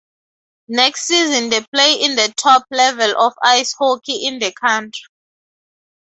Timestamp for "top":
2.35-2.63